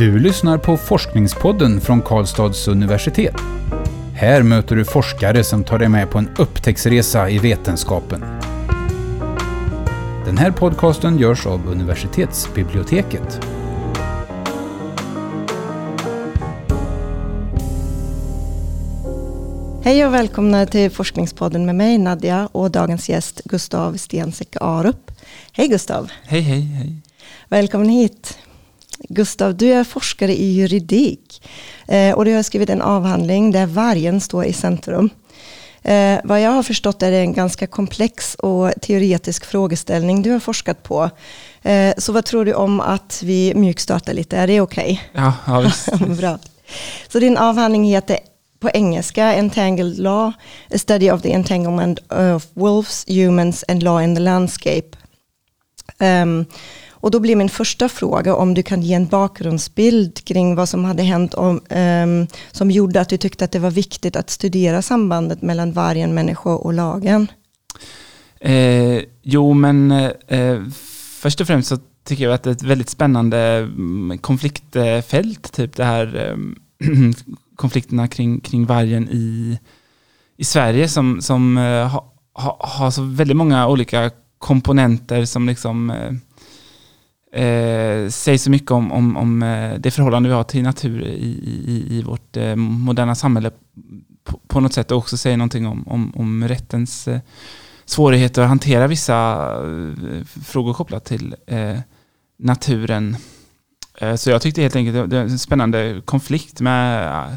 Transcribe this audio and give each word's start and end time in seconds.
Du 0.00 0.18
lyssnar 0.18 0.58
på 0.58 0.76
Forskningspodden 0.76 1.80
från 1.80 2.02
Karlstads 2.02 2.68
universitet. 2.68 3.34
Här 4.14 4.42
möter 4.42 4.76
du 4.76 4.84
forskare 4.84 5.44
som 5.44 5.64
tar 5.64 5.78
dig 5.78 5.88
med 5.88 6.10
på 6.10 6.18
en 6.18 6.28
upptäcktsresa 6.38 7.30
i 7.30 7.38
vetenskapen. 7.38 8.20
Den 10.24 10.38
här 10.38 10.50
podcasten 10.50 11.18
görs 11.18 11.46
av 11.46 11.68
universitetsbiblioteket. 11.68 13.40
Hej 19.84 20.06
och 20.06 20.14
välkomna 20.14 20.66
till 20.66 20.90
Forskningspodden 20.90 21.66
med 21.66 21.74
mig 21.74 21.98
Nadja 21.98 22.48
och 22.52 22.70
dagens 22.70 23.08
gäst 23.08 23.40
Gustav 23.44 23.96
Stensek 23.96 24.56
Arup. 24.60 25.10
Hej 25.52 25.68
Gustav! 25.68 26.10
Hej, 26.22 26.40
hej, 26.40 26.60
hej. 26.60 26.94
Välkommen 27.48 27.88
hit. 27.88 28.38
Gustav, 29.12 29.56
du 29.56 29.72
är 29.72 29.84
forskare 29.84 30.32
i 30.32 30.52
juridik 30.52 31.42
eh, 31.88 32.14
och 32.14 32.24
du 32.24 32.34
har 32.34 32.42
skrivit 32.42 32.70
en 32.70 32.82
avhandling 32.82 33.50
där 33.50 33.66
vargen 33.66 34.20
står 34.20 34.44
i 34.44 34.52
centrum. 34.52 35.10
Eh, 35.82 36.18
vad 36.24 36.40
jag 36.40 36.50
har 36.50 36.62
förstått 36.62 37.02
är 37.02 37.10
det 37.10 37.16
en 37.16 37.32
ganska 37.32 37.66
komplex 37.66 38.34
och 38.34 38.72
teoretisk 38.82 39.44
frågeställning 39.44 40.22
du 40.22 40.30
har 40.30 40.40
forskat 40.40 40.82
på. 40.82 41.10
Eh, 41.62 41.94
så 41.98 42.12
vad 42.12 42.24
tror 42.24 42.44
du 42.44 42.54
om 42.54 42.80
att 42.80 43.22
vi 43.24 43.54
mjukstartar 43.54 44.12
lite? 44.14 44.36
Är 44.36 44.46
det 44.46 44.60
okej? 44.60 45.02
Okay? 45.12 45.24
Ja, 45.24 45.34
ja 45.46 45.60
visst. 45.60 45.92
Bra. 46.20 46.38
Så 47.08 47.18
din 47.18 47.36
avhandling 47.36 47.84
heter 47.84 48.18
på 48.60 48.70
engelska 48.74 49.34
Entangled 49.34 49.98
Law, 49.98 50.32
A 50.74 50.78
Study 50.78 51.10
of 51.10 51.22
the 51.22 51.32
Entanglement 51.32 51.98
of 52.12 52.46
Wolves, 52.54 53.04
Humans 53.08 53.64
and 53.68 53.82
Law 53.82 54.02
in 54.02 54.14
the 54.14 54.20
Landscape. 54.20 54.96
Um, 55.98 56.46
och 57.00 57.10
då 57.10 57.20
blir 57.20 57.36
min 57.36 57.48
första 57.48 57.88
fråga 57.88 58.34
om 58.34 58.54
du 58.54 58.62
kan 58.62 58.82
ge 58.82 58.94
en 58.94 59.06
bakgrundsbild 59.06 60.24
kring 60.24 60.54
vad 60.54 60.68
som 60.68 60.84
hade 60.84 61.02
hänt 61.02 61.34
om, 61.34 61.60
um, 61.70 62.26
som 62.52 62.70
gjorde 62.70 63.00
att 63.00 63.08
du 63.08 63.16
tyckte 63.16 63.44
att 63.44 63.52
det 63.52 63.58
var 63.58 63.70
viktigt 63.70 64.16
att 64.16 64.30
studera 64.30 64.82
sambandet 64.82 65.42
mellan 65.42 65.72
vargen, 65.72 66.14
människa 66.14 66.50
och 66.50 66.72
lagen. 66.72 67.26
Eh, 68.40 69.02
jo, 69.22 69.54
men 69.54 69.90
eh, 70.28 70.62
först 71.20 71.40
och 71.40 71.46
främst 71.46 71.68
så 71.68 71.78
tycker 72.04 72.24
jag 72.24 72.32
att 72.32 72.42
det 72.42 72.50
är 72.50 72.54
ett 72.54 72.62
väldigt 72.62 72.90
spännande 72.90 73.38
mm, 73.38 74.18
konfliktfält, 74.18 75.52
typ 75.52 75.76
det 75.76 75.84
här 75.84 76.28
eh, 76.28 76.36
konflikterna 77.56 78.08
kring, 78.08 78.40
kring 78.40 78.66
vargen 78.66 79.08
i, 79.10 79.58
i 80.36 80.44
Sverige 80.44 80.88
som, 80.88 81.22
som 81.22 81.58
eh, 81.58 81.88
har 81.88 82.04
ha, 82.32 82.58
ha 82.78 82.90
så 82.90 83.02
väldigt 83.02 83.36
många 83.36 83.68
olika 83.68 84.10
komponenter 84.38 85.24
som 85.24 85.46
liksom 85.46 85.90
eh, 85.90 86.12
eh, 87.32 88.08
säger 88.08 88.38
så 88.38 88.50
mycket 88.50 88.70
om, 88.70 88.92
om, 88.92 89.16
om 89.16 89.42
eh, 89.42 89.74
det 89.78 89.90
förhållande 89.90 90.28
vi 90.28 90.34
har 90.34 90.44
till 90.44 90.62
natur 90.62 91.02
i, 91.02 91.30
i, 91.66 91.98
i 91.98 92.02
vårt 92.02 92.36
eh, 92.36 92.56
moderna 92.56 93.14
samhälle 93.14 93.50
på, 94.24 94.40
på, 94.46 94.60
något 94.60 94.72
sätt 94.72 94.90
och 94.90 94.98
också 94.98 95.16
säger 95.16 95.36
någonting 95.36 95.66
om, 95.66 95.88
om, 95.88 96.12
om 96.16 96.48
rättens 96.48 97.08
eh, 97.08 97.20
svårigheter 97.84 98.42
att 98.42 98.48
hantera 98.48 98.86
vissa 98.86 99.46
eh, 99.64 100.24
frågor 100.24 100.74
kopplat 100.74 101.04
till 101.04 101.36
eh, 101.46 101.78
naturen. 102.38 103.16
Eh, 103.98 104.14
så 104.14 104.30
jag 104.30 104.42
tyckte 104.42 104.62
helt 104.62 104.76
enkelt 104.76 105.10
det 105.10 105.16
var 105.16 105.22
en 105.22 105.38
spännande 105.38 106.02
konflikt 106.04 106.60
med 106.60 107.36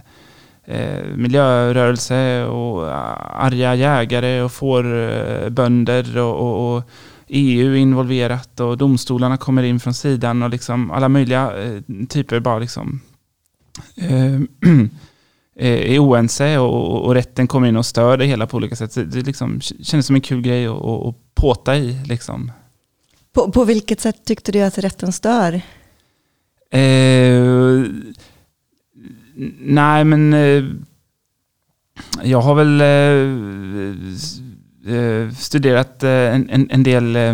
eh, 0.66 1.04
miljörörelse 1.16 2.46
och 2.46 2.96
arga 3.44 3.76
jägare 3.76 4.42
och 4.42 4.52
fårbönder 4.52 6.18
och, 6.18 6.36
och, 6.36 6.78
och 6.78 6.84
EU 7.28 7.76
involverat 7.76 8.60
och 8.60 8.78
domstolarna 8.78 9.38
kommer 9.38 9.64
in 9.64 9.80
från 9.80 9.94
sidan 9.94 10.44
och 10.44 10.50
liksom 10.50 10.92
alla 10.92 11.10
möjliga 11.10 11.64
eh, 11.64 11.82
typer 12.10 12.40
bara 12.40 12.60
liksom 12.60 13.02
eh, 13.96 14.40
är 15.56 16.00
oense 16.00 16.58
och, 16.58 17.06
och, 17.06 17.14
rätten 17.14 17.48
kommer 17.48 17.68
in 17.68 17.78
och 17.78 17.86
stör 17.86 18.18
det 18.18 18.26
hela 18.26 18.48
på 18.48 18.58
olika 18.58 18.76
sätt. 18.76 18.94
Det 18.94 19.22
liksom 19.22 19.62
kändes 19.62 20.06
som 20.06 20.16
en 20.16 20.22
kul 20.22 20.42
grej 20.42 20.68
att, 20.68 20.82
att 20.82 21.16
påta 21.36 21.78
i. 21.78 22.00
Liksom. 22.06 22.52
På, 23.34 23.52
på 23.52 23.66
vilket 23.66 24.02
sätt 24.02 24.26
tyckte 24.26 24.52
du 24.52 24.62
att 24.62 24.78
rätten 24.78 25.12
stör? 25.12 25.62
Eh, 26.72 27.84
nej, 29.60 30.04
men 30.04 30.34
eh, 30.34 30.64
jag 32.24 32.42
har 32.42 32.56
väl 32.56 32.82
eh, 32.82 32.88
eh, 32.88 34.43
Eh, 34.86 35.32
studerat 35.32 36.04
eh, 36.04 36.36
en, 36.36 36.50
en, 36.50 36.68
en, 36.72 36.84
del, 36.84 37.16
eh, 37.16 37.34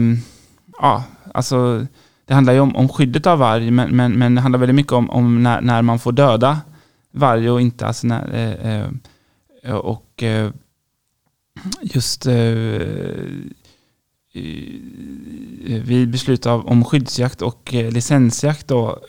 ja, 0.81 1.03
alltså 1.33 1.85
det 2.25 2.33
handlar 2.33 2.53
ju 2.53 2.59
om, 2.59 2.75
om 2.75 2.89
skyddet 2.89 3.27
av 3.27 3.39
varg, 3.39 3.71
men, 3.71 3.95
men, 3.95 4.13
men 4.13 4.35
det 4.35 4.41
handlar 4.41 4.59
väldigt 4.59 4.75
mycket 4.75 4.93
om, 4.93 5.09
om 5.09 5.43
när, 5.43 5.61
när 5.61 5.81
man 5.81 5.99
får 5.99 6.11
döda 6.11 6.61
varg 7.11 7.49
och 7.49 7.61
inte, 7.61 7.87
alltså 7.87 8.07
när, 8.07 8.33
eh, 8.33 8.85
eh, 9.63 9.75
och 9.75 10.23
just 11.81 12.25
vid 15.83 16.09
beslut 16.11 16.45
av, 16.45 16.67
om 16.67 16.85
skyddsjakt 16.85 17.41
och 17.41 17.73
licensjakt 17.73 18.67
då, 18.67 18.99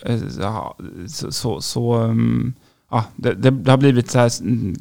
så, 1.08 1.32
så, 1.32 1.60
så 1.60 1.96
um, 1.96 2.54
ja, 2.90 3.04
det, 3.16 3.34
det, 3.34 3.70
har 3.70 3.78
blivit 3.78 4.10
så 4.10 4.18
här 4.18 4.30
mm, 4.40 4.74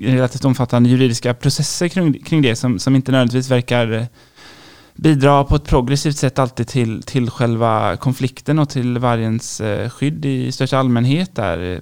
relativt 0.00 0.44
omfattande 0.44 0.88
juridiska 0.88 1.34
processer 1.34 1.88
kring, 1.88 2.22
kring 2.22 2.42
det 2.42 2.56
som, 2.56 2.78
som 2.78 2.96
inte 2.96 3.12
nödvändigtvis 3.12 3.50
verkar 3.50 3.92
eh, 3.92 4.04
bidra 4.94 5.44
på 5.44 5.56
ett 5.56 5.64
progressivt 5.64 6.16
sätt 6.16 6.38
alltid 6.38 6.68
till, 6.68 7.02
till 7.02 7.30
själva 7.30 7.96
konflikten 7.96 8.58
och 8.58 8.68
till 8.68 8.98
vargens 8.98 9.60
eh, 9.60 9.90
skydd 9.90 10.24
i 10.24 10.52
största 10.52 10.78
allmänhet. 10.78 11.34
Där. 11.34 11.80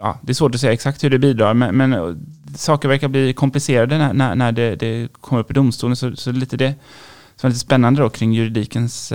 Ja, 0.00 0.18
det 0.22 0.32
är 0.32 0.34
svårt 0.34 0.54
att 0.54 0.60
säga 0.60 0.72
exakt 0.72 1.04
hur 1.04 1.10
det 1.10 1.18
bidrar, 1.18 1.54
men, 1.54 1.76
men 1.76 1.92
eh, 1.92 2.14
saker 2.56 2.88
verkar 2.88 3.08
bli 3.08 3.32
komplicerade 3.32 3.98
när, 3.98 4.12
när, 4.12 4.34
när 4.34 4.52
det, 4.52 4.76
det, 4.76 5.12
kommer 5.12 5.42
upp 5.42 5.50
i 5.50 5.54
domstolen. 5.54 5.96
Så, 5.96 6.16
så 6.16 6.32
lite 6.32 6.56
det 6.56 6.74
som 7.36 7.46
är 7.46 7.50
lite 7.50 7.60
spännande 7.60 8.02
då 8.02 8.10
kring 8.10 8.32
juridikens 8.32 9.12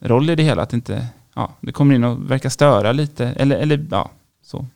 roll 0.00 0.30
i 0.30 0.34
det 0.34 0.42
hela. 0.42 0.62
Att 0.62 0.72
inte, 0.72 1.06
ja, 1.34 1.54
det 1.60 1.72
kommer 1.72 1.94
in 1.94 2.04
och 2.04 2.30
verkar 2.30 2.48
störa 2.48 2.92
lite, 2.92 3.26
eller, 3.26 3.56
eller 3.56 3.86
ja, 3.90 4.10
så. 4.42 4.66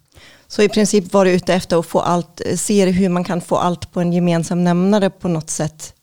Så 0.52 0.62
i 0.62 0.68
princip 0.68 1.12
var 1.12 1.24
du 1.24 1.30
ute 1.30 1.54
efter 1.54 1.78
att 1.78 1.86
få 1.86 2.00
allt, 2.00 2.40
eh, 2.46 2.56
se 2.56 2.90
hur 2.90 3.08
man 3.08 3.24
kan 3.24 3.40
få 3.40 3.56
allt 3.56 3.92
på 3.92 4.00
en 4.00 4.12
gemensam 4.12 4.64
nämnare 4.64 5.10
på 5.10 5.28
något 5.28 5.50
sätt? 5.50 5.94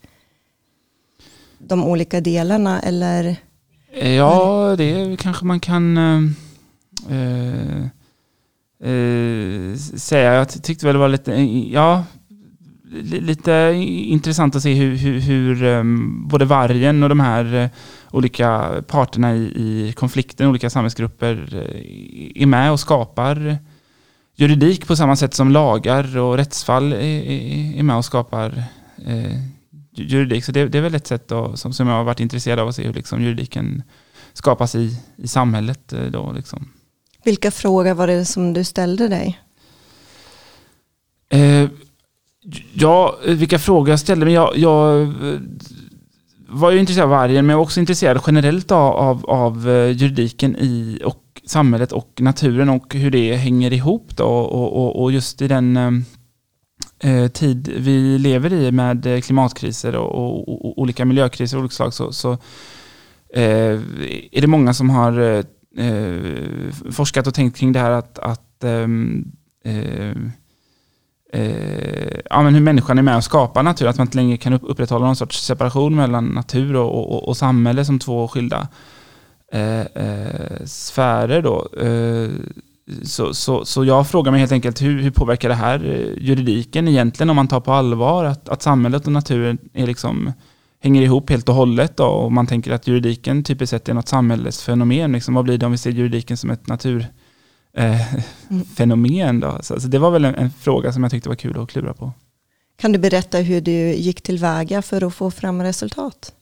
De 1.58 1.84
olika 1.84 2.22
delarna 2.22 2.80
eller? 2.80 3.36
Eh, 3.94 4.12
ja, 4.12 4.76
det 4.78 5.20
kanske 5.20 5.46
man 5.46 5.60
kan 5.60 5.98
eh, 5.98 6.22
eh, 7.10 7.82
eh 8.92 9.76
säga. 9.98 10.34
Jag 10.34 10.64
tyckte 10.64 10.86
väl 10.86 10.94
det 10.94 11.00
var 11.00 11.10
lite, 11.10 11.32
ja, 11.72 12.04
lite 13.12 13.74
intressant 13.86 14.56
att 14.56 14.64
se 14.64 14.74
hur, 14.74 14.96
hur, 14.96 15.20
hur 15.20 15.64
ehm, 15.64 16.28
både 16.28 16.46
vargen 16.46 17.04
och 17.04 17.10
de 17.10 17.20
här 17.20 17.70
olika 18.12 18.72
parterna 18.88 19.36
i, 19.36 19.42
i 19.42 19.94
konflikten, 19.96 20.48
olika 20.48 20.70
samhällsgrupper, 20.70 21.56
är 22.36 22.46
med 22.46 22.72
och 22.72 22.80
skapar 22.80 23.60
juridik 24.40 24.88
på 24.88 24.96
samma 24.96 25.16
sätt 25.16 25.34
som 25.34 25.52
lagar 25.52 26.18
och 26.18 26.38
rättsfall 26.38 26.94
är, 26.94 27.84
med 27.84 27.96
och 27.96 28.06
skapar 28.06 28.64
eh, 29.06 29.40
juridik. 29.92 30.46
Så 30.46 30.52
det, 30.52 30.68
det, 30.68 30.78
är 30.78 30.82
väl 30.82 30.96
ett 30.96 31.08
sätt 31.08 31.28
då, 31.28 31.58
som, 31.58 31.74
som 31.74 31.88
jag 31.88 31.96
har 31.96 32.04
varit 32.04 32.20
intresserad 32.20 32.60
av 32.60 32.68
att 32.68 32.76
se 32.76 32.84
hur 32.84 32.94
liksom 32.94 33.22
juridiken 33.22 33.84
skapas 34.34 34.76
i, 34.76 35.00
i 35.16 35.28
samhället. 35.28 35.94
Eh, 35.94 36.04
då, 36.04 36.32
liksom. 36.32 36.70
Vilka 37.24 37.52
frågor 37.52 37.94
var 37.94 38.08
det 38.08 38.26
som 38.26 38.54
du 38.54 38.64
ställde 38.64 39.08
dig? 39.08 39.40
Eh, 41.30 41.70
ja, 42.74 43.20
vilka 43.26 43.60
frågor 43.60 43.90
jag 43.90 44.00
ställde 44.00 44.26
mig. 44.26 44.34
Jag, 44.34 44.58
jag 44.58 45.02
eh, 45.02 45.40
var 46.48 46.72
ju 46.72 46.80
intresserad 46.80 47.04
av 47.04 47.10
vargen, 47.10 47.46
men 47.46 47.54
jag 47.54 47.58
var 47.58 47.64
också 47.64 47.80
intresserad 47.80 48.22
generellt 48.28 48.72
av, 48.72 48.96
av, 48.96 49.26
av 49.26 49.70
eh, 49.70 49.92
juridiken 49.92 50.56
i, 50.56 51.02
och 51.06 51.29
samhället 51.50 51.92
och 51.92 52.22
naturen 52.22 52.70
och 52.70 52.96
hur 52.96 53.12
det 53.12 53.36
hänger 53.36 53.74
ihop 53.74 54.18
då 54.18 54.26
och, 54.26 54.74
och, 54.74 55.04
och 55.04 55.12
just 55.12 55.42
i 55.42 55.48
den 55.48 55.78
eh, 55.78 55.92
eh, 57.00 57.28
tid 57.28 57.74
vi 57.78 58.18
lever 58.18 58.54
i 58.54 58.72
med 58.72 59.24
klimatkriser 59.24 59.96
och, 59.96 60.50
och 60.68 60.80
olika 60.82 61.06
miljökriser 61.06 61.58
av 61.58 61.64
olika 61.64 61.74
slag 61.74 61.94
så, 61.94 62.12
så 62.12 62.32
eh, 63.34 63.80
är 64.32 64.42
det 64.42 64.48
många 64.48 64.74
som 64.74 64.90
har 64.90 65.20
eh, 65.20 65.44
eh 65.86 66.22
forskat 66.92 67.28
och 67.28 67.34
tänkt 67.34 67.58
kring 67.58 67.72
det 67.72 67.80
här 67.80 67.92
att, 67.92 68.20
att 68.20 68.64
ehm, 68.64 69.32
eh, 69.66 70.16
eh, 71.34 72.20
ja, 72.30 72.44
men 72.44 72.54
hur 72.54 72.62
människan 72.62 72.98
är 72.98 73.02
med 73.02 73.18
och 73.18 73.24
skapar 73.24 73.64
natur, 73.64 73.88
att 73.88 73.98
man 73.98 74.08
inte 74.08 74.18
längre 74.18 74.38
kan 74.38 74.54
upprätthålla 74.54 75.06
någon 75.06 75.16
sorts 75.16 75.46
separation 75.46 75.96
mellan 75.96 76.26
natur 76.26 76.76
och, 76.76 77.12
och, 77.12 77.28
och 77.28 77.38
samhälle 77.38 77.86
som 77.86 78.00
två 78.00 78.28
skilda 78.28 78.68
eh, 79.52 79.80
eh, 79.80 80.66
sfärer 80.66 81.42
då. 81.42 81.68
Eh, 81.82 82.30
så, 83.04 83.34
så, 83.34 83.66
så 83.66 83.86
jag 83.86 84.08
frågar 84.08 84.32
mig 84.32 84.40
helt 84.40 84.52
enkelt 84.52 84.82
hur, 84.82 85.02
hur 85.02 85.12
påverkar 85.12 85.50
det 85.50 85.56
här 85.56 85.86
eh, 85.86 86.24
juridiken 86.24 86.88
egentligen 86.88 87.30
om 87.30 87.36
man 87.36 87.48
tar 87.48 87.60
på 87.60 87.72
allvar 87.72 88.26
att, 88.26 88.50
att 88.50 88.62
samhället 88.62 89.06
och 89.06 89.12
naturen 89.12 89.58
är 89.74 89.88
liksom, 89.88 90.32
hänger 90.80 91.02
ihop 91.02 91.30
helt 91.30 91.50
och 91.50 91.56
hållet 91.56 91.98
då, 91.98 92.06
och 92.06 92.32
man 92.32 92.48
tänker 92.48 92.72
att 92.72 92.88
juridiken 92.88 93.44
typiskt 93.44 93.70
sett 93.70 93.90
är 93.90 93.94
något 93.94 94.08
samhällsfenomen. 94.08 95.12
Liksom, 95.12 95.34
vad 95.34 95.44
blir 95.44 95.58
det 95.58 95.66
om 95.66 95.72
vi 95.72 95.78
ser 95.78 95.92
juridiken 95.92 96.38
som 96.38 96.50
ett 96.50 96.68
natur 96.68 97.08
eh, 97.78 98.14
mm. 98.90 99.40
Då. 99.40 99.58
Så, 99.62 99.80
så, 99.80 99.88
det 99.88 100.00
var 100.00 100.12
väl 100.12 100.26
en, 100.26 100.36
en, 100.36 100.52
fråga 100.52 100.94
som 100.94 101.04
jag 101.04 101.12
tyckte 101.12 101.30
var 101.30 101.36
kul 101.36 101.60
att 101.60 101.70
klura 101.70 101.94
på. 101.94 102.12
Kan 102.76 102.92
du 102.92 103.00
berätta 103.00 103.38
hur 103.38 103.62
du 103.62 103.94
gick 103.94 104.22
tillväga 104.22 104.82
för 104.82 105.04
att 105.04 105.14
få 105.14 105.32
fram 105.32 105.62
resultat? 105.62 106.34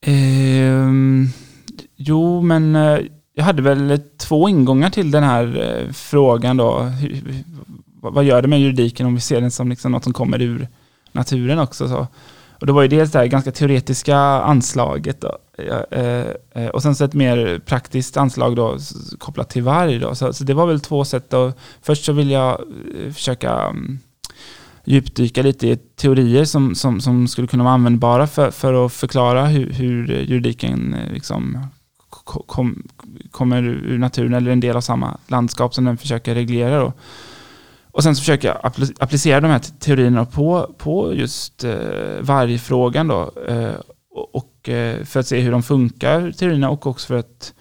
Eh, 0.00 0.90
jo, 2.06 2.40
men 2.40 2.76
eh, 2.76 2.98
jag 3.34 3.44
hade 3.44 3.62
väl 3.62 4.00
två 4.18 4.48
ingångar 4.48 4.90
till 4.90 5.10
den 5.10 5.22
här 5.22 5.62
eh, 5.62 5.92
frågan 5.92 6.56
då. 6.56 6.80
Hur, 6.80 7.44
vad 8.00 8.24
gör 8.24 8.42
det 8.42 8.48
med 8.48 8.60
juridiken 8.60 9.06
om 9.06 9.14
vi 9.14 9.20
ser 9.20 9.40
den 9.40 9.50
som 9.50 9.68
liksom 9.68 9.92
något 9.92 10.04
som 10.04 10.12
kommer 10.12 10.42
ur 10.42 10.68
naturen 11.12 11.58
också? 11.58 11.88
Så. 11.88 12.06
Och 12.60 12.66
det 12.66 12.72
var 12.72 12.82
ju 12.82 12.88
dels 12.88 13.12
det 13.12 13.18
här 13.18 13.26
ganska 13.26 13.52
teoretiska 13.52 14.18
anslaget 14.18 15.20
då, 15.20 15.38
eh, 15.90 16.66
och 16.66 16.82
sen 16.82 16.94
så 16.94 17.04
ett 17.04 17.14
mer 17.14 17.60
praktiskt 17.66 18.16
anslag 18.16 18.56
då, 18.56 18.78
kopplat 19.18 19.50
till 19.50 19.62
varg. 19.62 19.98
Då. 19.98 20.14
Så, 20.14 20.32
så 20.32 20.44
det 20.44 20.54
var 20.54 20.66
väl 20.66 20.80
två 20.80 21.04
sätt. 21.04 21.30
Då. 21.30 21.52
Först 21.82 22.04
så 22.04 22.12
vill 22.12 22.30
jag 22.30 22.60
försöka 23.14 23.52
mm, 23.52 23.98
djupdyka 24.84 25.42
lite 25.42 25.68
i 25.68 25.76
teorier 25.76 26.44
som, 26.44 26.74
som, 26.74 27.00
som 27.00 27.28
skulle 27.28 27.48
kunna 27.48 27.64
vara 27.64 27.74
användbara 27.74 28.26
för, 28.26 28.50
för 28.50 28.86
att 28.86 28.92
förklara 28.92 29.46
hur, 29.46 29.70
hur 29.70 30.08
juridiken 30.08 30.96
liksom 31.12 31.58
kom, 32.26 32.88
kommer 33.30 33.62
ur 33.62 33.98
naturen 33.98 34.34
eller 34.34 34.50
en 34.50 34.60
del 34.60 34.76
av 34.76 34.80
samma 34.80 35.18
landskap 35.26 35.74
som 35.74 35.84
den 35.84 35.96
försöker 35.96 36.34
reglera. 36.34 36.80
Då. 36.80 36.92
Och 37.96 38.02
sen 38.02 38.16
så 38.16 38.20
försöker 38.20 38.48
jag 38.48 38.72
applicera 38.98 39.40
de 39.40 39.50
här 39.50 39.58
teorierna 39.58 40.24
på, 40.24 40.74
på 40.78 41.14
just 41.14 41.64
eh, 41.64 42.20
vargfrågan 42.20 43.08
då. 43.08 43.32
Eh, 43.48 43.74
och, 44.32 44.68
eh, 44.68 45.04
för 45.04 45.20
att 45.20 45.26
se 45.26 45.40
hur 45.40 45.50
de 45.50 45.62
funkar, 45.62 46.32
teorierna, 46.32 46.70
och 46.70 46.86
också 46.86 47.06
för 47.06 47.14
att 47.14 47.54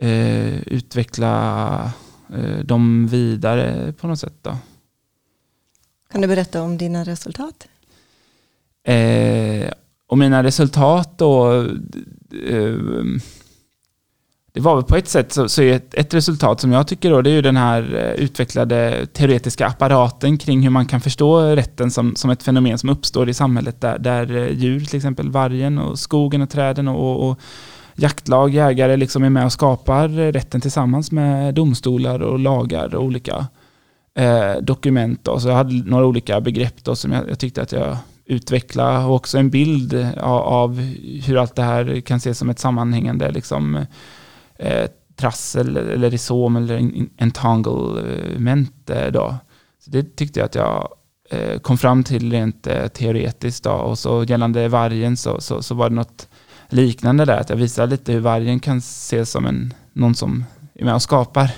eh, 0.00 0.62
utveckla 0.62 1.92
dem 2.62 3.06
vidare 3.06 3.92
på 3.92 4.06
något 4.06 4.18
sätt. 4.18 4.34
Då. 4.42 4.56
Kan 6.12 6.20
du 6.20 6.28
berätta 6.28 6.62
om 6.62 6.78
dina 6.78 7.04
resultat? 7.04 7.68
Och 10.06 10.18
mina 10.18 10.42
resultat 10.42 11.18
då 11.18 11.66
det 14.56 14.62
var 14.62 14.74
väl 14.74 14.84
på 14.84 14.96
ett 14.96 15.08
sätt 15.08 15.32
så, 15.32 15.48
så 15.48 15.62
är 15.62 15.72
ett, 15.72 15.94
ett, 15.94 16.14
resultat 16.14 16.60
som 16.60 16.72
jag 16.72 16.86
tycker 16.86 17.10
då, 17.10 17.22
det 17.22 17.30
är 17.30 17.34
ju 17.34 17.42
den 17.42 17.56
här 17.56 17.94
eh, 17.94 18.24
utvecklade 18.24 19.06
teoretiska 19.12 19.66
apparaten 19.66 20.38
kring 20.38 20.62
hur 20.62 20.70
man 20.70 20.86
kan 20.86 21.00
förstå 21.00 21.40
rätten 21.40 21.90
som, 21.90 22.16
som 22.16 22.30
ett 22.30 22.42
fenomen 22.42 22.78
som 22.78 22.88
uppstår 22.88 23.28
i 23.28 23.34
samhället 23.34 23.80
där, 23.80 23.98
där 23.98 24.36
eh, 24.36 24.52
djur, 24.52 24.84
till 24.84 24.96
exempel 24.96 25.30
vargen 25.30 25.78
och 25.78 25.98
skogen 25.98 26.42
och 26.42 26.50
träden 26.50 26.88
och, 26.88 27.28
och 27.28 27.38
jaktlag, 27.94 28.54
jägare 28.54 28.96
liksom 28.96 29.24
är 29.24 29.30
med 29.30 29.44
och 29.44 29.52
skapar 29.52 30.18
eh, 30.18 30.32
rätten 30.32 30.60
tillsammans 30.60 31.12
med 31.12 31.54
domstolar 31.54 32.22
och 32.22 32.38
lagar 32.38 32.94
och 32.94 33.04
olika 33.04 33.46
eh, 34.14 34.54
dokument. 34.60 35.20
Då. 35.22 35.40
Så 35.40 35.48
jag 35.48 35.54
hade 35.54 35.90
några 35.90 36.06
olika 36.06 36.40
begrepp 36.40 36.84
då 36.84 36.96
som 36.96 37.12
jag, 37.12 37.30
jag 37.30 37.38
tyckte 37.38 37.62
att 37.62 37.72
jag 37.72 37.96
utvecklade 38.24 39.04
och 39.04 39.14
också 39.14 39.38
en 39.38 39.50
bild 39.50 39.94
av, 40.20 40.40
av, 40.42 40.80
hur 41.26 41.36
allt 41.36 41.56
det 41.56 41.62
här 41.62 42.00
kan 42.00 42.16
ses 42.16 42.38
som 42.38 42.50
ett 42.50 42.58
sammanhängande 42.58 43.30
liksom, 43.30 43.86
eh, 44.58 44.90
trassel 45.16 45.76
eller 45.76 46.10
risom 46.10 46.56
eller 46.56 46.90
entanglement 47.18 48.90
då. 49.12 49.34
Så 49.78 49.90
det 49.90 50.16
tyckte 50.16 50.40
jag 50.40 50.46
att 50.46 50.54
jag 50.54 50.88
eh, 51.30 51.58
kom 51.58 51.78
fram 51.78 52.04
till 52.04 52.32
rent 52.32 52.66
eh, 52.66 52.86
teoretiskt 52.86 53.64
då. 53.64 53.70
Och 53.70 53.98
så 53.98 54.24
gällande 54.24 54.68
vargen 54.68 55.16
så, 55.16 55.40
så, 55.40 55.62
så, 55.62 55.74
var 55.74 55.88
det 55.88 55.94
något 55.94 56.28
liknande 56.68 57.24
där, 57.24 57.40
att 57.40 57.50
jag 57.50 57.56
visade 57.56 57.90
lite 57.90 58.12
hur 58.12 58.20
vargen 58.20 58.60
kan 58.60 58.78
ses 58.78 59.30
som 59.30 59.46
en, 59.46 59.74
någon 59.92 60.14
som 60.14 60.44
är 60.74 60.84
med 60.84 60.94
och 60.94 61.02
skapar 61.02 61.50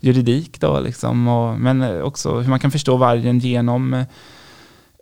juridik 0.00 0.60
då 0.60 0.80
liksom. 0.80 1.28
Och, 1.28 1.60
men 1.60 1.82
eh, 1.82 2.00
också 2.00 2.38
hur 2.40 2.50
man 2.50 2.60
kan 2.60 2.70
förstå 2.70 2.96
vargen 2.96 3.38
genom 3.38 4.04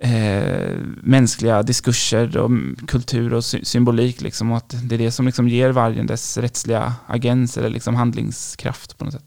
eh, 0.00 0.76
mänskliga 1.02 1.62
diskurser 1.62 2.36
och 2.36 2.50
kultur 2.86 3.34
och 3.34 3.44
sy 3.44 3.64
symbolik. 3.64 4.20
Liksom, 4.20 4.50
och 4.50 4.56
att 4.56 4.74
det 4.82 4.94
är 4.94 4.98
det 4.98 5.10
som 5.10 5.26
liksom 5.26 5.48
ger 5.48 5.70
vargen 5.70 6.06
dess 6.06 6.38
rättsliga 6.38 6.94
agens 7.06 7.56
eller 7.56 7.68
liksom 7.68 7.94
handlingskraft 7.94 8.98
på 8.98 9.04
något 9.04 9.14
sätt. 9.14 9.22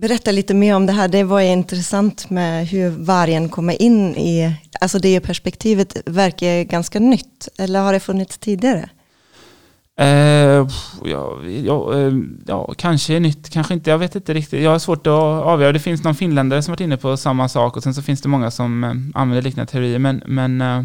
Berätta 0.00 0.32
lite 0.32 0.54
mer 0.54 0.76
om 0.76 0.86
det 0.86 0.92
här. 0.92 1.08
Det 1.08 1.24
var 1.24 1.40
intressant 1.40 2.30
med 2.30 2.66
hur 2.66 2.90
vargen 2.90 3.48
kommer 3.48 3.82
in 3.82 4.16
i, 4.16 4.56
alltså 4.80 4.98
det 4.98 5.20
perspektivet 5.20 5.96
verkar 6.06 6.62
ganska 6.62 6.98
nytt. 6.98 7.48
Eller 7.58 7.80
har 7.80 7.92
det 7.92 8.00
funnits 8.00 8.38
tidigare? 8.38 8.88
Eh, 9.96 10.06
eh, 10.06 10.66
ja, 11.04 11.42
ja, 11.64 11.94
ja, 12.46 12.74
kanske 12.78 13.20
nytt, 13.20 13.50
kanske 13.50 13.74
inte. 13.74 13.90
Jag 13.90 13.98
vet 13.98 14.16
inte 14.16 14.34
riktigt. 14.34 14.62
Jag 14.62 14.70
har 14.70 14.78
svårt 14.78 15.06
att 15.06 15.12
avgöra. 15.12 15.72
Det 15.72 15.78
finns 15.78 16.04
någon 16.04 16.14
finländare 16.14 16.62
som 16.62 16.72
varit 16.72 16.80
inne 16.80 16.96
på 16.96 17.16
samma 17.16 17.48
sak 17.48 17.76
och 17.76 17.82
sen 17.82 17.94
så 17.94 18.02
finns 18.02 18.22
det 18.22 18.28
många 18.28 18.50
som 18.50 18.84
eh, 18.84 18.90
använder 19.14 19.42
liknande 19.42 19.72
teorier. 19.72 19.98
Men, 19.98 20.22
men 20.26 20.60
eh, 20.60 20.84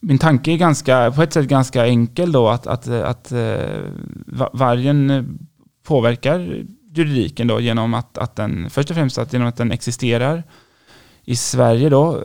min 0.00 0.18
tanke 0.18 0.52
är 0.52 0.56
ganska, 0.56 1.12
på 1.12 1.22
ett 1.22 1.32
sätt 1.32 1.48
ganska 1.48 1.86
enkel 1.86 2.32
då 2.32 2.48
att, 2.48 2.66
att, 2.66 2.86
eh, 2.86 3.08
att 3.08 3.32
vargen 4.52 5.38
påverkar 5.86 6.64
juridiken 6.94 7.46
då 7.46 7.60
genom 7.60 7.94
att, 7.94 8.18
att 8.18 8.36
den, 8.36 8.70
först 8.70 8.90
och 8.90 8.96
främst 8.96 9.18
att 9.18 9.32
genom 9.32 9.48
att 9.48 9.56
den 9.56 9.72
existerar 9.72 10.42
i 11.24 11.36
Sverige 11.36 11.88
då, 11.88 12.22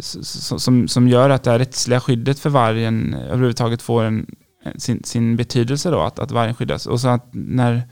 som, 0.00 0.88
som 0.88 1.08
gör 1.08 1.30
att 1.30 1.42
det 1.42 1.50
här 1.50 1.58
rättsliga 1.58 2.00
skyddet 2.00 2.38
för 2.38 2.50
vargen 2.50 3.14
överhuvudtaget 3.14 3.82
får 3.82 4.04
en 4.04 4.26
Eh, 4.66 4.72
sin, 4.78 5.04
sin 5.04 5.36
betydelse 5.36 5.90
då, 5.90 6.00
att, 6.00 6.18
att 6.18 6.30
vargen 6.30 6.54
skyddas. 6.54 6.86
Och 6.86 7.00
så 7.00 7.08
att 7.08 7.28
när 7.32 7.82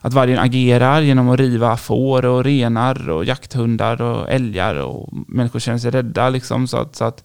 att 0.00 0.12
vargen 0.14 0.38
agerar 0.38 1.00
genom 1.00 1.28
att 1.28 1.40
riva 1.40 1.76
får 1.76 2.24
och 2.24 2.44
renar 2.44 3.10
och 3.10 3.24
jakthundar 3.24 4.02
och 4.02 4.30
älgar 4.30 4.74
och 4.74 5.08
människor 5.28 5.58
känner 5.58 5.78
sig 5.78 5.90
rädda 5.90 6.28
liksom 6.28 6.66
så 6.66 6.76
att, 6.76 6.96
så 6.96 7.04
att, 7.04 7.24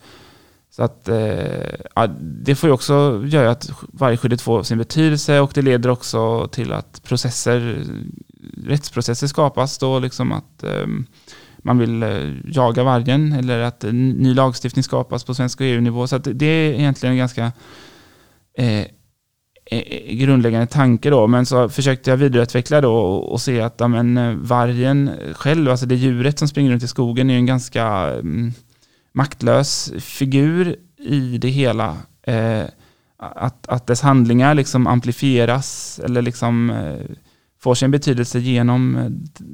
så 0.72 0.84
att 0.84 1.10
eh, 1.10 2.10
det 2.22 2.56
får 2.56 2.70
ju 2.70 2.74
också 2.74 3.24
göra 3.26 3.52
att 3.52 3.70
vargskyddet 3.82 4.42
får 4.42 4.64
sin 4.64 4.78
betydelse 4.78 5.40
och 5.40 5.52
det 5.54 5.62
leder 5.62 5.90
också 5.90 6.48
till 6.48 6.74
att 6.74 7.04
processer, 7.04 7.84
rättsprocesser 8.66 9.28
skapas 9.28 9.78
då 9.78 10.00
liksom 10.00 10.32
att 10.32 10.64
eh, 10.64 10.88
man 11.58 11.78
vill 11.78 12.04
eh, 12.04 12.32
jaga 12.46 12.84
vargen 12.84 13.34
eller 13.34 13.60
att 13.60 13.84
ny 13.92 14.34
lagstiftning 14.34 14.84
skapas 14.84 15.24
på 15.24 15.34
svensk 15.34 15.62
och 15.62 15.68
EU-nivå. 15.68 16.08
Så 16.08 16.16
att 16.16 16.28
det 16.34 16.46
är 16.46 16.74
egentligen 16.74 17.14
en 17.14 17.18
ganska 17.18 17.52
Eh, 18.58 18.86
eh, 19.66 20.16
grundläggande 20.16 20.68
tanke 20.68 21.10
då, 21.10 21.28
men 21.28 21.46
så 21.46 21.70
försökte 21.70 22.10
jag 22.10 22.18
vidareutveckla 22.18 22.82
då 22.82 22.96
och, 22.96 23.32
och 23.32 23.42
se 23.42 23.62
att 23.62 23.76
ja, 23.78 23.88
men, 23.88 24.18
eh, 24.18 24.34
vargen 24.34 25.12
själv, 25.34 25.70
alltså 25.70 25.86
det 25.86 25.96
djuret 25.96 26.40
som 26.40 26.48
springer 26.48 26.72
runt 26.72 26.84
i 26.84 26.88
skogen, 26.88 27.30
är 27.30 27.36
en 27.36 27.46
ganska 27.46 27.86
mm, 27.88 28.54
maktlös 29.12 29.94
figur 30.00 30.76
i 30.98 31.38
det 31.38 31.50
hela. 31.50 31.98
Eh, 32.24 32.64
att, 33.18 33.68
att 33.68 33.88
dess 33.88 34.02
handlingar 34.02 34.54
liksom 34.54 34.88
amplifieras 34.88 36.00
eller 36.04 36.22
liksom 36.22 36.70
eh, 36.70 37.16
får 37.60 37.76
sin 37.76 37.92
betydelse 37.92 38.40
genom 38.40 38.96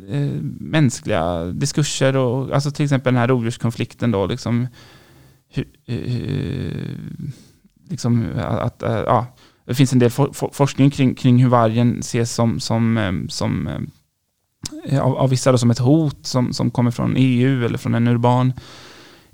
eh, 0.10 0.29
mänskliga 0.60 1.46
diskurser 1.46 2.15
och 2.17 2.53
alltså 2.53 2.72
till 2.72 2.84
exempel 2.84 3.13
den 3.13 3.20
här 3.20 3.27
rovdjurskonflikten 3.27 4.12
då 4.12 4.25
liksom 4.25 4.67
hur, 5.50 5.65
liksom, 7.91 8.27
att, 8.38 8.83
eh, 8.83 8.91
ja, 8.91 9.25
det 9.65 9.75
finns 9.75 9.93
en 9.93 10.00
del 10.00 10.12
for, 10.12 10.50
forskning 10.53 10.91
kring, 10.91 11.15
kring 11.15 11.43
hur 11.43 11.50
vargen 11.50 12.00
ses 12.00 12.33
som, 12.33 12.60
som, 12.60 13.25
som 13.29 13.67
eh, 14.86 15.01
av, 15.01 15.17
av 15.17 15.29
vissa 15.29 15.51
då 15.51 15.57
som 15.57 15.71
ett 15.71 15.79
hot 15.79 16.25
som, 16.25 16.53
som 16.53 16.71
kommer 16.71 16.91
från 16.91 17.13
EU 17.17 17.65
eller 17.65 17.77
från 17.77 17.95
en 17.95 18.07
urban 18.07 18.53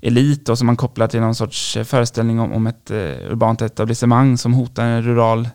elit 0.00 0.48
och 0.48 0.58
som 0.58 0.66
man 0.66 0.76
kopplar 0.76 1.06
till 1.06 1.20
någon 1.20 1.34
sorts 1.34 1.76
eh, 1.76 1.84
föreställning 1.84 2.40
om, 2.40 2.52
om 2.52 2.66
ett 2.66 2.90
uh, 2.90 3.30
urbant 3.30 3.62
etablissemang 3.62 4.38
som 4.38 4.54
hotar 4.54 4.84
en 4.84 5.02
rural 5.02 5.48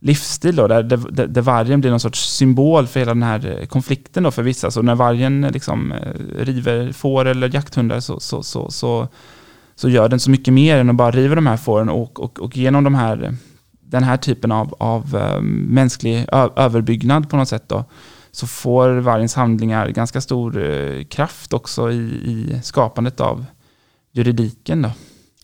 livsstil 0.00 0.56
då, 0.56 0.66
där, 0.66 0.82
där, 0.82 1.26
där 1.26 1.42
vargen 1.42 1.80
blir 1.80 1.90
någon 1.90 2.00
sorts 2.00 2.36
symbol 2.36 2.86
för 2.86 3.00
hela 3.00 3.14
den 3.14 3.22
här 3.22 3.66
konflikten 3.66 4.22
då 4.22 4.30
för 4.30 4.42
vissa. 4.42 4.70
Så 4.70 4.82
när 4.82 4.94
vargen 4.94 5.40
liksom 5.52 5.94
river 6.38 6.92
får 6.92 7.24
eller 7.24 7.54
jakthundar 7.54 8.00
så, 8.00 8.20
så, 8.20 8.42
så, 8.42 8.70
så 8.70 9.08
så 9.80 9.88
gör 9.88 10.08
den 10.08 10.20
så 10.20 10.30
mycket 10.30 10.54
mer 10.54 10.76
än 10.76 10.90
att 10.90 10.96
bara 10.96 11.10
riva 11.10 11.34
de 11.34 11.46
här 11.46 11.56
fåren 11.56 11.88
och, 11.88 12.20
och, 12.20 12.40
och 12.40 12.56
genom 12.56 12.84
de 12.84 12.94
här, 12.94 13.34
den 13.80 14.02
här 14.02 14.16
typen 14.16 14.52
av, 14.52 14.74
av 14.78 15.14
um, 15.14 15.66
mänsklig 15.68 16.26
överbyggnad 16.56 17.30
på 17.30 17.36
något 17.36 17.48
sätt 17.48 17.68
då, 17.68 17.84
så 18.30 18.46
får 18.46 18.90
vargens 18.90 19.34
handlingar 19.34 19.88
ganska 19.88 20.20
stor 20.20 20.58
uh, 20.58 21.04
kraft 21.04 21.52
också 21.52 21.92
i, 21.92 21.96
i 21.96 22.60
skapandet 22.62 23.20
av 23.20 23.44
juridiken. 24.12 24.82
Då. 24.82 24.90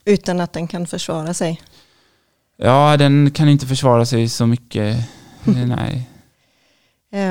Utan 0.05 0.40
att 0.40 0.52
den 0.52 0.69
kan 0.69 0.87
försvara 0.87 1.35
sig? 1.35 1.61
Ja, 2.57 2.97
den 2.97 3.31
kan 3.31 3.49
inte 3.49 3.66
försvara 3.66 4.07
sig 4.07 4.28
så 4.28 4.47
mycket. 4.47 5.09
nej. 5.45 6.11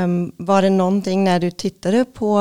Um, 0.04 0.32
var 0.38 0.62
det 0.62 0.70
någonting 0.70 1.24
när 1.24 1.40
du 1.40 1.52
tittade 1.52 2.06
på 2.06 2.40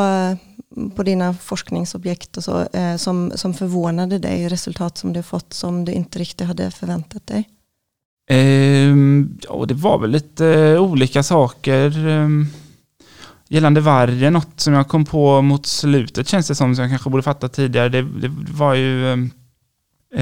på 0.97 1.03
dina 1.03 1.35
forskningsobjekt 1.35 2.37
och 2.37 2.45
så, 2.45 2.69
eh, 2.73 2.97
som, 2.97 3.33
som 3.35 3.55
förvånade 3.55 4.19
dig, 4.19 4.49
resultat 4.49 4.99
som 4.99 5.13
du 5.13 5.23
fått 5.23 5.53
som 5.53 5.85
du 5.85 5.93
inte 5.93 6.19
riktigt 6.19 6.47
hade 6.47 6.71
förväntat 6.71 7.27
dig? 7.27 7.49
Eh, 8.31 8.95
ja, 9.41 9.65
det 9.69 9.75
var 9.75 9.99
väl 9.99 10.11
lite 10.11 10.47
eh, 10.47 10.83
olika 10.83 11.23
saker. 11.23 12.09
Ehm, 12.09 12.47
gällande 13.49 13.81
vargen, 13.81 14.33
något 14.33 14.61
som 14.61 14.73
jag 14.73 14.89
kom 14.89 15.05
på 15.05 15.43
mot 15.43 15.67
slutet 15.67 16.29
känns 16.29 16.49
det 16.49 16.55
som, 16.55 16.75
som 16.75 16.83
jag 16.83 16.91
kanske 16.91 17.11
borde 17.11 17.23
fatta 17.23 17.49
tidigare, 17.49 17.89
det, 17.89 18.03
det 18.03 18.31
var 18.53 18.75
ju 18.75 19.13
eh, 19.13 19.19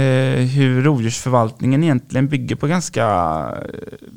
eh 0.02 0.46
hur 0.46 0.82
rovdjursförvaltningen 0.82 1.84
egentligen 1.84 2.28
bygger 2.28 2.56
på 2.56 2.66
ganska, 2.66 3.04
eh, 3.62 4.08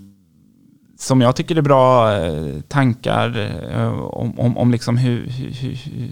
som 1.05 1.21
jag 1.21 1.35
tycker 1.35 1.55
är 1.55 1.61
bra 1.61 2.13
eh, 2.17 2.61
tankar 2.67 3.37
eh, 3.71 3.99
om, 3.99 4.39
om, 4.39 4.57
om 4.57 4.71
liksom 4.71 4.97
hur, 4.97 5.27
hur, 5.27 5.51
hur 5.51 6.09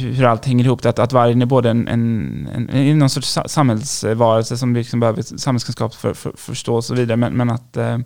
hur 0.00 0.24
allt 0.24 0.46
hänger 0.46 0.64
ihop. 0.64 0.86
Att, 0.86 0.98
att 0.98 1.12
vargen 1.12 1.42
är 1.42 1.46
både 1.46 1.70
en, 1.70 1.88
en, 1.88 2.48
en, 2.54 2.70
en 2.70 2.98
någon 2.98 3.10
sorts 3.10 3.38
samhällsvarelse 3.46 4.56
som 4.56 4.74
vi 4.74 4.80
liksom 4.80 5.00
behöver 5.00 5.22
samhällskunskap 5.22 5.94
för, 5.94 6.14
för, 6.14 6.30
för 6.30 6.36
förstå 6.36 6.74
och 6.74 6.84
så 6.84 6.94
vidare. 6.94 7.16
Men, 7.16 7.36
men 7.36 7.50
att 7.50 7.76
eh, 7.76 7.98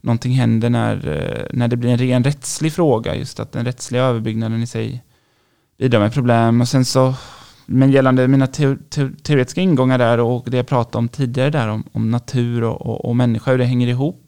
någonting 0.00 0.32
händer 0.32 0.70
när, 0.70 1.08
eh, 1.08 1.46
när 1.52 1.68
det 1.68 1.76
blir 1.76 1.90
en 1.90 1.98
ren 1.98 2.24
rättslig 2.24 2.72
fråga. 2.72 3.14
Just 3.16 3.40
att 3.40 3.52
den 3.52 3.64
rättsliga 3.64 4.02
överbyggnaden 4.02 4.62
i 4.62 4.66
sig 4.66 5.04
bidrar 5.78 6.00
med 6.00 6.14
problem. 6.14 6.60
Och 6.60 6.68
sen 6.68 6.84
så, 6.84 7.14
men 7.66 7.90
gällande 7.90 8.28
mina 8.28 8.46
te, 8.46 8.76
te, 8.90 9.08
teoretiska 9.22 9.60
ingångar 9.60 9.98
där 9.98 10.20
och 10.20 10.50
det 10.50 10.56
jag 10.56 10.66
pratade 10.66 10.98
om 10.98 11.08
tidigare 11.08 11.50
där 11.50 11.68
om, 11.68 11.84
om 11.92 12.10
natur 12.10 12.62
och, 12.64 12.86
och, 12.86 13.04
och 13.04 13.16
människa, 13.16 13.50
hur 13.50 13.58
det 13.58 13.64
hänger 13.64 13.88
ihop 13.88 14.24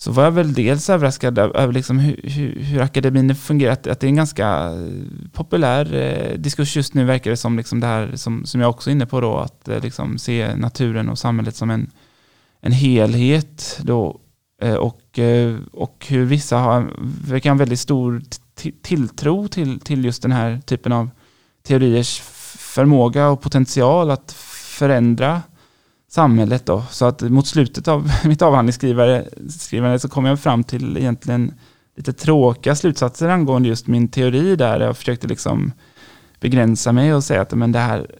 så 0.00 0.12
var 0.12 0.24
jag 0.24 0.30
väl 0.30 0.52
dels 0.52 0.90
överraskad 0.90 1.38
över 1.38 1.72
liksom 1.72 1.98
hur, 1.98 2.20
hur, 2.24 2.60
hur 2.62 2.80
akademin 2.80 3.34
fungerar, 3.34 3.72
att, 3.72 3.86
att, 3.86 4.00
det 4.00 4.06
är 4.06 4.08
en 4.08 4.16
ganska 4.16 4.48
eh, 4.48 5.30
populär 5.32 5.94
eh, 5.94 6.38
diskurs 6.38 6.76
just 6.76 6.94
nu 6.94 7.04
verkar 7.04 7.30
det 7.30 7.36
som, 7.36 7.56
liksom 7.56 7.80
det 7.80 7.86
här 7.86 8.16
som, 8.16 8.46
som 8.46 8.60
jag 8.60 8.70
också 8.70 8.90
är 8.90 8.92
inne 8.92 9.06
på 9.06 9.20
då, 9.20 9.36
att 9.36 9.68
eh, 9.68 9.80
liksom 9.80 10.18
se 10.18 10.56
naturen 10.56 11.08
och 11.08 11.18
samhället 11.18 11.56
som 11.56 11.70
en, 11.70 11.90
en 12.60 12.72
helhet 12.72 13.78
då, 13.82 14.20
eh, 14.62 14.74
och, 14.74 15.18
eh, 15.18 15.56
och 15.72 16.06
hur 16.08 16.24
vissa 16.24 16.58
har, 16.58 16.94
verkar 17.28 17.50
ha 17.50 17.54
en 17.54 17.58
väldigt 17.58 17.80
stor 17.80 18.22
tilltro 18.82 19.48
till, 19.48 19.80
till 19.80 20.04
just 20.04 20.22
den 20.22 20.32
här 20.32 20.60
typen 20.66 20.92
av 20.92 21.10
teoriers 21.68 22.20
förmåga 22.58 23.28
och 23.28 23.40
potential 23.40 24.10
att 24.10 24.32
förändra 24.78 25.42
samhället 26.10 26.66
då. 26.66 26.84
Så 26.90 27.04
att 27.04 27.20
mot 27.20 27.46
slutet 27.46 27.88
av 27.88 28.10
mitt 28.24 28.42
avhandlingsskrivande 28.42 29.98
så 29.98 30.08
kom 30.08 30.24
jag 30.24 30.40
fram 30.40 30.64
till 30.64 30.96
egentligen 30.96 31.54
lite 31.96 32.12
tråkiga 32.12 32.76
slutsatser 32.76 33.28
angående 33.28 33.68
just 33.68 33.86
min 33.86 34.08
teori 34.08 34.56
där. 34.56 34.80
Jag 34.80 34.96
försökte 34.96 35.26
liksom 35.26 35.72
begränsa 36.40 36.92
mig 36.92 37.14
och 37.14 37.24
säga 37.24 37.42
att 37.42 37.54
men 37.54 37.72
det 37.72 37.78
här 37.78 38.10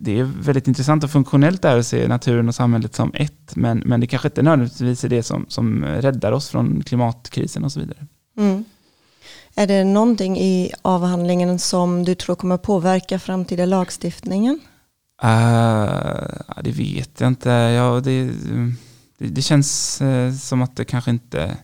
det 0.00 0.18
är 0.18 0.24
väldigt 0.24 0.68
intressant 0.68 1.04
och 1.04 1.10
funktionellt 1.10 1.62
där 1.62 1.78
att 1.78 1.86
se 1.86 2.08
naturen 2.08 2.48
och 2.48 2.54
samhället 2.54 2.94
som 2.94 3.10
ett, 3.14 3.56
men, 3.56 3.78
men 3.78 4.00
det 4.00 4.06
kanske 4.06 4.28
inte 4.28 4.42
nödvändigtvis 4.42 5.04
är 5.04 5.08
det 5.08 5.22
som, 5.22 5.46
som 5.48 5.84
räddar 5.84 6.32
oss 6.32 6.48
från 6.48 6.82
klimatkrisen 6.82 7.64
och 7.64 7.72
så 7.72 7.80
vidare. 7.80 8.06
Mm. 8.38 8.64
Är 9.58 9.66
det 9.66 9.84
någonting 9.84 10.38
i 10.38 10.72
avhandlingen 10.82 11.58
som 11.58 12.04
du 12.04 12.14
tror 12.14 12.36
kommer 12.36 12.56
påverka 12.56 13.18
framtida 13.18 13.64
lagstiftningen? 13.64 14.60
Uh, 15.24 16.62
det 16.62 16.70
vet 16.70 17.20
jag 17.20 17.28
inte. 17.28 17.50
Ja, 17.50 18.00
det, 18.00 18.30
det, 19.18 19.26
det 19.28 19.42
känns 19.42 20.00
eh, 20.00 20.32
som 20.32 20.62
att 20.62 20.76
det 20.76 20.84
kanske 20.84 21.10
inte 21.10 21.56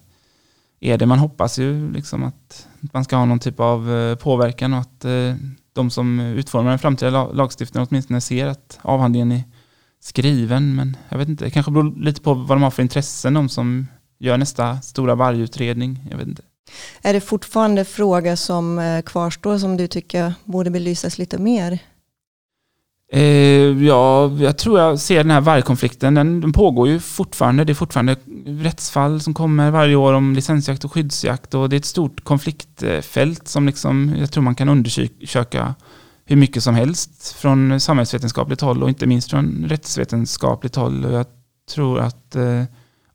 är 0.80 0.99
det. 0.99 1.06
Man 1.06 1.18
hoppas 1.18 1.58
ju 1.58 1.92
liksom 1.92 2.25
att 2.25 2.68
man 2.80 3.04
ska 3.04 3.16
ha 3.16 3.25
någon 3.25 3.38
typ 3.38 3.61
av 3.61 3.92
eh, 3.92 4.16
påverkan 4.16 4.75
och 4.75 4.80
att 4.80 5.04
de 5.72 5.90
som 5.90 6.20
utformar 6.20 6.70
den 6.70 6.78
framtida 6.78 7.32
lagstiftningen 7.32 7.88
åtminstone 7.90 8.20
ser 8.20 8.46
att 8.46 8.78
avhandlingen 8.82 9.32
är 9.32 9.42
skriven. 10.00 10.76
Men 10.76 10.96
jag 11.08 11.18
vet 11.18 11.28
inte, 11.28 11.44
det 11.44 11.50
kanske 11.50 11.72
beror 11.72 12.04
lite 12.04 12.20
på 12.20 12.34
vad 12.34 12.56
de 12.56 12.62
har 12.62 12.70
för 12.70 12.82
intressen, 12.82 13.34
de 13.34 13.49
som 13.49 13.87
gör 14.18 14.38
nästa 14.38 14.80
stora 14.80 15.14
vargutredning. 15.14 16.08
Jag 16.11 16.16
vet 16.16 16.28
inte. 16.28 16.42
Är 17.02 17.12
det 17.12 17.21
fortfarande 17.21 17.85
fråga 17.85 18.37
som 18.37 18.78
eh, 18.78 19.02
kvarstår 19.02 19.59
som 19.59 19.76
du 19.76 19.87
tycker 19.87 20.35
borde 20.45 20.71
belysas 20.71 21.19
lite 21.19 21.38
mer? 21.38 21.78
Eh, 23.12 23.85
ja, 23.85 24.31
jag 24.38 24.59
tror 24.59 24.78
jag 24.78 24.99
ser 24.99 25.16
den 25.16 25.31
här 25.31 25.40
vargkonflikten. 25.40 26.14
Den, 26.14 26.40
den, 26.40 26.52
pågår 26.52 26.88
ju 26.88 27.00
fortfarande. 27.00 27.64
Det 27.64 27.73
är 27.73 27.75
fortfarande 27.75 28.16
rättsfall 28.47 29.21
som 29.21 29.35
kommer 29.35 29.71
varje 29.71 29.97
år 29.97 30.12
om 30.12 30.35
licensjakt 30.35 30.85
och 30.85 30.92
skyddsjakt. 30.92 31.54
Och 31.54 31.69
det 31.69 31.76
är 31.76 31.78
ett 31.78 31.85
stort 31.85 32.25
konfliktfält 32.25 33.49
som 33.49 33.66
liksom, 33.66 34.14
jag 34.19 34.33
tror 34.33 34.42
man 34.42 34.54
kan 34.54 34.69
undersöka 34.69 35.75
hur 36.25 36.37
mycket 36.37 36.62
som 36.62 36.75
helst 36.75 37.33
från 37.33 37.81
samhällsvetenskapligt 37.81 38.61
håll 38.61 38.83
och 38.83 38.88
inte 38.88 39.07
minst 39.07 39.31
från 39.31 39.64
rättsvetenskapligt 39.69 40.76
håll. 40.76 41.04
Och 41.04 41.12
jag 41.12 41.26
tror 41.75 42.00
att 42.00 42.37
eh, 42.37 42.64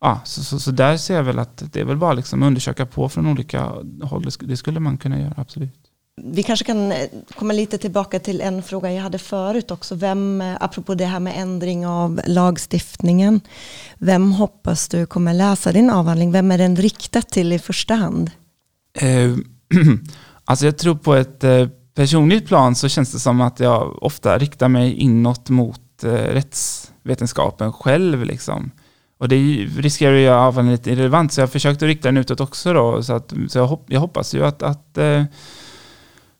ja, 0.00 0.20
så, 0.24 0.44
så, 0.44 0.60
så, 0.60 0.70
där 0.70 0.96
ser 0.96 1.14
jag 1.14 1.22
väl 1.22 1.38
att 1.38 1.72
det 1.72 1.80
är 1.80 1.84
väl 1.84 1.96
bara 1.96 2.12
liksom 2.12 2.42
undersöka 2.42 2.86
på 2.86 3.08
från 3.08 3.26
olika 3.26 3.72
håll. 4.02 4.26
Det 4.40 4.56
skulle 4.56 4.80
man 4.80 4.98
kunna 4.98 5.20
göra, 5.20 5.34
absolut. 5.36 5.88
Vi 6.24 6.42
kanske 6.42 6.64
kan 6.64 6.92
eh, 6.92 7.08
komma 7.34 7.52
lite 7.52 7.78
tillbaka 7.78 8.18
till 8.18 8.40
en 8.40 8.62
fråga 8.62 8.92
jag 8.92 9.02
hade 9.02 9.18
förut 9.18 9.70
också. 9.70 9.94
Vem, 9.94 10.40
eh, 10.40 10.56
apropå 10.60 10.94
det 10.94 11.04
här 11.04 11.20
med 11.20 11.34
ändring 11.36 11.86
av 11.86 12.20
lagstiftningen. 12.26 13.40
Vem 13.98 14.32
hoppas 14.32 14.88
du 14.88 15.06
kommer 15.06 15.34
läsa 15.34 15.72
din 15.72 15.90
avhandling? 15.90 16.32
Vem 16.32 16.50
är 16.50 16.58
den 16.58 16.76
riktad 16.76 17.22
till 17.22 17.52
i 17.52 17.58
första 17.58 17.94
hand? 17.94 18.30
Eh, 19.00 19.34
alltså 20.44 20.64
jag 20.64 20.78
tror 20.78 20.94
på 20.94 21.14
ett 21.14 21.44
personligt 21.94 22.46
plan 22.46 22.74
så 22.74 22.88
känns 22.88 23.12
det 23.12 23.18
som 23.18 23.40
att 23.40 23.60
jag 23.60 24.02
ofta 24.02 24.38
riktar 24.38 24.68
mig 24.68 24.92
inåt 24.92 25.48
mot 25.48 25.80
rättsvetenskapen 26.02 27.72
själv. 27.72 28.24
Liksom. 28.24 28.70
Och 29.18 29.28
det 29.28 29.36
riskerar 29.78 30.14
att 30.14 30.20
göra 30.20 30.40
avhandlingen 30.40 30.78
lite 30.78 30.90
irrelevant 30.90 31.32
så 31.32 31.40
jag 31.40 31.52
försökte 31.52 31.86
rikta 31.86 32.08
den 32.08 32.16
utåt 32.16 32.40
också. 32.40 32.72
Då, 32.72 33.02
så 33.02 33.12
att, 33.12 33.32
så 33.48 33.58
jag, 33.58 33.78
jag 33.86 34.00
hoppas 34.00 34.34
ju 34.34 34.44
att, 34.44 34.62
att 34.62 34.98
eh, 34.98 35.24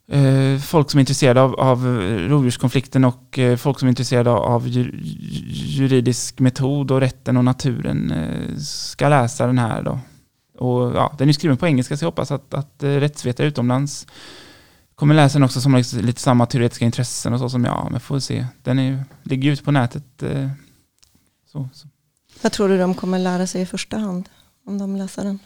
eh, 0.09 0.59
folk 0.59 0.91
som 0.91 0.99
är 0.99 1.03
intresserade 1.03 1.41
av, 1.41 1.55
av 1.55 1.87
rovdjurskonflikten 2.29 3.05
och 3.05 3.39
eh, 3.39 3.57
folk 3.57 3.79
som 3.79 3.87
är 3.87 3.91
intresserade 3.91 4.31
av 4.31 4.69
juridisk 4.69 6.41
metod 6.41 6.91
och 6.91 7.01
rätten 7.01 7.37
och 7.37 7.45
naturen 7.45 8.11
eh, 8.11 8.57
ska 8.59 9.09
läsa 9.09 9.47
den 9.47 9.59
här. 9.59 9.83
Då. 9.83 10.01
Och, 10.59 10.97
ja, 10.97 11.15
den 11.19 11.29
är 11.29 11.33
skriven 11.33 11.57
på 11.57 11.67
engelska 11.67 11.97
så 11.97 12.05
jag 12.05 12.11
hoppas 12.11 12.31
att, 12.31 12.55
att 12.55 12.83
eh, 12.83 12.89
rättsvetare 12.89 13.47
utomlands 13.47 14.07
kommer 14.95 15.15
läsa 15.15 15.39
den 15.39 15.45
också 15.45 15.61
som 15.61 15.75
har 15.75 16.03
lite 16.03 16.21
samma 16.21 16.47
teoretiska 16.47 16.85
intressen 16.85 17.33
och 17.33 17.39
så 17.39 17.49
som 17.49 17.65
jag. 17.65 17.89
Men 17.91 18.01
får 18.01 18.19
se. 18.19 18.47
Den 18.63 18.79
är, 18.79 19.05
ligger 19.23 19.53
ute 19.53 19.63
på 19.63 19.71
nätet. 19.71 20.23
Eh, 20.23 20.51
så, 21.47 21.69
så. 21.73 21.89
Vad 22.43 22.53
tror 22.53 22.69
du 22.69 22.79
de 22.79 22.95
kommer 22.95 23.19
lära 23.19 23.47
sig 23.47 23.63
i 23.63 23.67
första 23.67 23.99
hand 23.99 24.29
om 24.67 24.79
de 24.79 24.97
läser 24.97 25.25
den? 25.25 25.39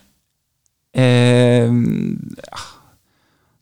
Eh, 0.95 1.73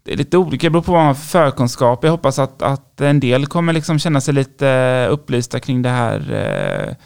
det 0.03 0.13
är 0.13 0.17
lite 0.17 0.37
olika, 0.37 0.67
det 0.67 0.71
beror 0.71 0.83
på 0.83 0.93
vad 0.93 1.01
man 1.01 1.07
har 1.07 1.15
för 1.15 1.27
förkunskap. 1.27 2.05
Jag 2.05 2.11
hoppas 2.11 2.39
att, 2.39 2.63
att 2.63 3.01
en 3.01 3.21
del 3.21 3.47
kommer 3.47 3.73
liksom 3.73 3.99
känna 3.99 4.21
sig 4.21 4.35
lite 4.35 5.07
upplysta 5.11 5.61
kring 5.61 5.83
det 5.83 5.89
här 5.89 6.33
eh, 6.33 6.97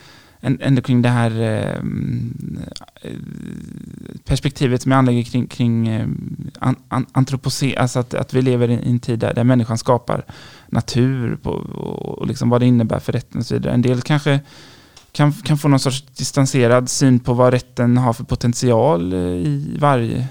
ändå 0.45 0.83
kring 0.83 1.03
det 1.03 1.09
här 1.09 1.41
eh, 1.41 1.83
perspektivet 4.25 4.83
som 4.83 4.93
jag 4.93 4.99
anlägger 4.99 5.23
kring, 5.23 5.47
kring 5.47 5.89
eh, 5.89 6.07
antropocen, 7.13 7.75
alltså 7.79 7.99
att, 7.99 8.15
att 8.15 8.35
vi 8.35 8.43
lever 8.43 8.71
i 8.71 8.91
en 8.91 9.01
tid 9.01 9.19
där, 9.19 9.35
där 9.35 9.45
människan 9.45 9.79
skapar 9.79 10.25
natur 10.67 11.37
på, 11.37 11.51
och 11.51 12.27
liksom 12.27 12.51
vad 12.51 12.61
det 12.61 12.67
innebär 12.67 12.99
för 12.99 13.13
rätten 13.13 13.41
och 13.41 13.47
så 13.47 13.55
vidare. 13.55 13.75
En 13.75 13.83
del 13.83 14.03
kanske 14.03 14.41
kan, 15.15 15.33
kan 15.33 15.59
få 15.59 15.69
någon 15.69 15.81
sorts 15.81 16.03
distanserad 16.03 16.89
syn 16.91 17.21
på 17.21 17.35
vad 17.35 17.53
rätten 17.53 17.97
har 17.97 18.13
för 18.13 18.25
potential 18.25 19.15
i 19.15 19.77
varje 19.81 20.29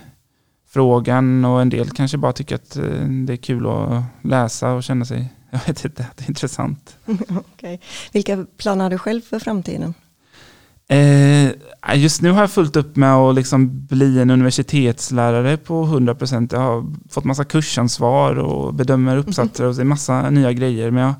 frågan 0.69 1.45
och 1.45 1.61
en 1.61 1.69
del 1.69 1.89
kanske 1.89 2.17
bara 2.17 2.33
tycker 2.33 2.55
att 2.55 2.75
eh, 2.75 3.07
det 3.25 3.33
är 3.33 3.37
kul 3.37 3.67
att 3.67 4.03
läsa 4.21 4.71
och 4.71 4.83
känna 4.83 5.05
sig, 5.05 5.33
jag 5.49 5.59
vet 5.67 5.85
inte, 5.85 6.07
det 6.15 6.23
är 6.23 6.29
intressant. 6.29 6.97
okay. 7.55 7.79
Vilka 8.11 8.45
planer 8.57 8.83
har 8.83 8.89
du 8.89 8.97
själv 8.97 9.21
för 9.21 9.39
framtiden? 9.39 9.93
Eh, 10.87 11.51
just 11.95 12.21
nu 12.21 12.31
har 12.31 12.41
jag 12.41 12.51
fullt 12.51 12.75
upp 12.75 12.95
med 12.95 13.13
att 13.13 13.35
liksom 13.35 13.85
bli 13.85 14.19
en 14.19 14.29
universitetslärare 14.29 15.57
på 15.57 15.85
100%. 15.85 16.49
Jag 16.51 16.59
har 16.59 16.85
fått 17.09 17.23
massa 17.23 17.45
kursansvar 17.45 18.35
och 18.35 18.73
bedömer 18.73 19.17
uppsatser 19.17 19.65
och 19.65 19.85
massa 19.85 20.29
nya 20.29 20.53
grejer. 20.53 20.91
Men 20.91 21.03
jag, 21.03 21.13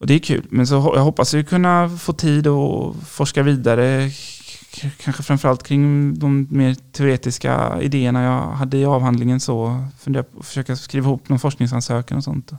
och 0.00 0.06
det 0.06 0.14
är 0.14 0.18
kul, 0.18 0.46
men 0.50 0.66
så 0.66 0.74
jag 0.74 1.02
hoppas 1.02 1.34
ju 1.34 1.44
kunna 1.44 1.88
få 1.88 2.12
tid 2.12 2.46
att 2.46 2.96
forska 3.08 3.42
vidare 3.42 4.10
kanske 4.96 5.22
framförallt 5.22 5.62
kring 5.62 6.14
de 6.18 6.46
mer 6.50 6.74
teoretiska 6.74 7.78
idéerna 7.80 8.22
jag 8.22 8.50
hade 8.50 8.76
i 8.76 8.84
avhandlingen 8.84 9.40
så 9.40 9.84
funderar 9.98 10.22
på 10.22 10.38
att 10.38 10.46
försöka 10.46 10.76
skriva 10.76 11.06
ihop 11.06 11.28
någon 11.28 11.38
forskningsansökan 11.38 12.18
och 12.18 12.24
sånt. 12.24 12.52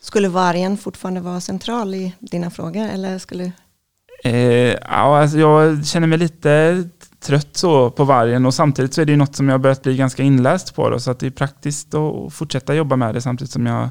Skulle 0.00 0.28
vargen 0.28 0.76
fortfarande 0.76 1.20
vara 1.20 1.40
central 1.40 1.94
i 1.94 2.14
dina 2.18 2.50
frågor 2.50 2.88
eller 2.88 3.18
skulle? 3.18 3.52
Eh, 4.24 4.34
ja, 4.34 5.20
alltså 5.20 5.38
jag 5.38 5.86
känner 5.86 6.06
mig 6.06 6.18
lite 6.18 6.84
trött 7.20 7.56
så 7.56 7.90
på 7.90 8.04
vargen 8.04 8.46
och 8.46 8.54
samtidigt 8.54 8.94
så 8.94 9.00
är 9.00 9.04
det 9.04 9.12
ju 9.12 9.18
något 9.18 9.36
som 9.36 9.48
jag 9.48 9.60
börjat 9.60 9.82
bli 9.82 9.96
ganska 9.96 10.22
inläst 10.22 10.74
på 10.74 10.90
då, 10.90 11.00
så 11.00 11.10
att 11.10 11.18
det 11.18 11.26
är 11.26 11.30
praktiskt 11.30 11.94
att 11.94 12.32
fortsätta 12.32 12.74
jobba 12.74 12.96
med 12.96 13.14
det 13.14 13.20
samtidigt 13.20 13.52
som 13.52 13.66
jag 13.66 13.88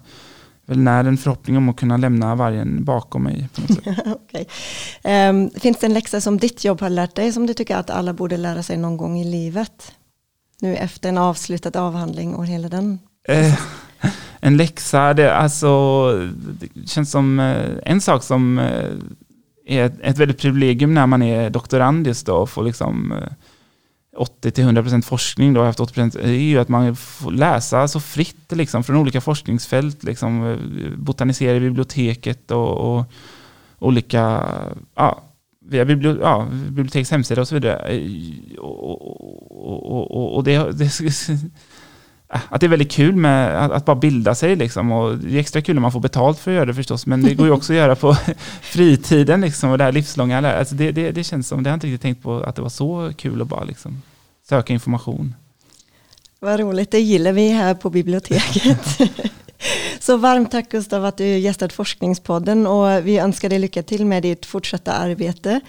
väl 0.66 0.80
när 0.80 1.04
en 1.04 1.18
förhoppning 1.18 1.58
om 1.58 1.70
att 1.70 1.76
kunna 1.76 1.98
lämna 1.98 2.36
vargen 2.36 2.84
bakom 2.84 3.24
mig. 3.24 3.50
Okay. 4.06 4.46
um, 5.30 5.50
finns 5.50 5.78
det 5.78 5.86
en 5.86 5.94
läxa 5.94 6.22
som 6.22 6.38
ditt 6.38 6.66
jobb 6.66 6.82
har 6.82 6.90
lärt 6.90 7.16
dig 7.16 7.32
som 7.32 7.48
du 7.48 7.54
tycker 7.54 7.78
att 7.78 7.90
alla 7.90 8.14
borde 8.14 8.38
lära 8.38 8.64
sig 8.64 8.78
någon 8.78 8.98
gång 8.98 9.20
i 9.20 9.24
livet? 9.24 9.94
nu 10.64 10.76
efter 10.76 11.10
en 11.10 11.18
avslutad 11.18 11.80
avhandling 11.80 12.36
och 12.36 12.46
hela 12.46 12.70
den? 12.70 13.00
Eh, 13.28 13.60
en 14.40 14.58
läxa, 14.58 15.14
det, 15.14 15.36
alltså, 15.36 16.12
det 16.36 16.90
känns 16.90 17.12
som 17.12 17.40
eh, 17.40 17.70
en 17.86 18.02
sak 18.02 18.24
som 18.24 18.60
eh, 18.60 18.90
är 19.66 19.86
ett, 19.86 20.00
ett 20.02 20.18
väldigt 20.18 20.38
privilegium 20.38 20.94
när 20.94 21.08
man 21.08 21.22
är 21.22 21.50
doktorand 21.50 22.08
just 22.08 22.26
då, 22.26 22.36
och 22.36 22.50
får 22.50 22.64
liksom 22.64 23.14
80-100% 24.18 25.02
forskning, 25.02 25.54
då, 25.54 25.60
har 25.60 25.66
haft 25.66 25.80
80%, 25.80 26.20
är 26.20 26.32
ju 26.32 26.60
att 26.60 26.70
man 26.70 26.96
får 26.96 27.32
läsa 27.32 27.88
så 27.88 28.00
fritt 28.00 28.52
liksom, 28.52 28.84
från 28.84 28.96
olika 28.96 29.22
forskningsfält, 29.22 30.04
liksom, 30.04 30.52
eh, 30.52 30.98
botanisera 30.98 31.58
i 31.58 31.60
biblioteket 31.60 32.52
och, 32.52 32.98
och 32.98 33.06
olika, 33.80 34.46
ja, 34.96 35.24
via 35.66 35.86
biblio, 35.86 36.18
ja, 36.22 36.48
biblioteks 36.52 37.12
hemsida 37.12 37.42
och 37.42 37.48
så 37.48 37.56
vidare. 37.56 37.88
Eh, 37.88 38.56
och, 38.60 39.02
och, 39.02 40.12
och, 40.12 40.36
och 40.36 40.44
det, 40.44 40.72
det, 40.72 40.90
att 42.50 42.62
det 42.62 42.68
är 42.68 42.70
väldigt 42.70 42.92
kul 42.92 43.16
med 43.16 43.66
att, 43.66 43.72
att, 43.72 43.86
bara 43.86 43.96
bilda 43.96 44.36
sig 44.36 44.56
liksom. 44.56 44.92
Och 44.92 45.18
det 45.18 45.36
är 45.36 45.40
extra 45.40 45.62
kul 45.62 45.76
när 45.76 45.82
man 45.82 45.92
får 45.92 46.00
betalt 46.00 46.40
för 46.40 46.52
att 46.52 46.56
göra 46.56 46.66
det 46.66 46.74
förstås, 46.74 47.06
men 47.06 47.22
det 47.22 47.34
går 47.34 47.46
ju 47.46 47.54
också 47.54 47.74
att 47.74 47.78
göra 47.78 47.96
på 47.96 48.18
fritiden 48.62 49.42
liksom. 49.42 49.70
Och 49.70 49.78
det 49.78 49.84
här 49.84 49.92
livslånga, 49.92 50.58
alltså 50.58 50.76
det, 50.76 50.92
det, 50.92 51.12
det 51.12 51.24
känns 51.24 51.48
som, 51.48 51.64
det 51.64 51.70
har 51.70 51.72
jag 51.72 51.78
inte 51.78 51.88
riktigt 51.88 52.02
tänkt 52.02 52.24
på 52.24 52.40
att 52.40 52.56
det 52.56 52.62
var 52.62 52.70
så 52.70 53.12
kul 53.18 53.42
att 53.42 53.48
bara 53.48 53.64
liksom 53.64 54.02
söka 54.50 54.74
information. 54.74 55.36
Vad 56.40 56.60
roligt, 56.60 56.92
det 56.92 57.00
gillar 57.00 57.32
vi 57.32 57.50
här 57.50 57.74
på 57.74 57.90
biblioteket. 57.90 59.00
Så 60.04 60.18
varmt 60.18 60.52
tack 60.52 60.70
Gustav 60.70 61.06
att 61.06 61.18
du 61.18 61.38
gästat 61.38 61.74
Forskningspodden 61.74 62.68
och 62.68 63.08
vi 63.08 63.18
önskar 63.18 63.50
dig 63.50 63.60
lycka 63.60 63.84
till 63.84 64.06
med 64.06 64.24
ditt 64.24 64.46
fortsatta 64.46 64.94
arbete. 64.94 65.60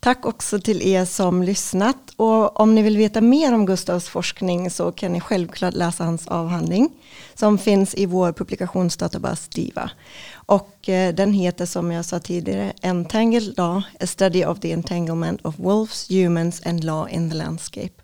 Tack 0.00 0.26
också 0.26 0.58
till 0.58 0.82
er 0.82 1.04
som 1.04 1.42
lyssnat 1.42 1.96
och 2.16 2.60
om 2.60 2.74
ni 2.74 2.82
vill 2.82 2.96
veta 2.96 3.20
mer 3.20 3.54
om 3.54 3.66
Gustavs 3.66 4.08
forskning 4.08 4.70
så 4.70 4.92
kan 4.92 5.12
ni 5.12 5.20
självklart 5.20 5.74
läsa 5.74 6.04
hans 6.04 6.28
avhandling 6.28 6.88
som 7.34 7.58
finns 7.58 7.94
i 7.94 8.06
vår 8.06 8.32
publikationsdatabas 8.32 9.48
DIVA. 9.48 9.90
Och 10.34 10.88
eh, 10.88 11.14
den 11.14 11.32
heter 11.32 11.66
som 11.66 11.92
jag 11.92 12.04
sa 12.04 12.18
tidigare 12.18 12.72
Entangled 12.82 13.58
Law, 13.58 13.82
A 14.00 14.06
Study 14.06 14.44
of 14.44 14.60
the 14.60 14.72
Entanglement 14.72 15.40
of 15.44 15.58
Wolves, 15.58 16.10
Humans 16.10 16.66
and 16.66 16.84
Law 16.84 17.08
in 17.10 17.30
the 17.30 17.36
Landscape. 17.36 17.94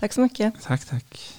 Tack 0.00 0.12
så 0.12 0.20
mycket. 0.20 0.54
Tack, 0.62 0.84
tack. 0.84 1.38